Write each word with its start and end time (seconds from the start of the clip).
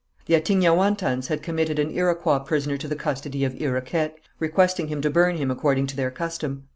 The 0.25 0.33
Attignaouantans 0.33 1.27
had 1.27 1.43
committed 1.43 1.77
an 1.77 1.91
Iroquois 1.91 2.39
prisoner 2.39 2.75
to 2.75 2.87
the 2.87 2.95
custody 2.95 3.43
of 3.43 3.53
Iroquet, 3.61 4.15
requesting 4.39 4.87
him 4.87 4.99
to 5.01 5.11
burn 5.11 5.37
him 5.37 5.51
according 5.51 5.85
to 5.85 5.95
their 5.95 6.09
custom. 6.09 6.63